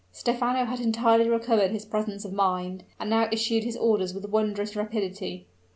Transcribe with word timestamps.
Stephano 0.11 0.65
had 0.65 0.79
entirely 0.79 1.29
recovered 1.29 1.69
his 1.69 1.85
presence 1.85 2.25
of 2.25 2.33
mind, 2.33 2.83
and 2.99 3.07
now 3.07 3.29
issued 3.31 3.63
his 3.63 3.77
orders 3.77 4.15
with 4.15 4.27
wondrous 4.27 4.75
rapidity. 4.75 5.45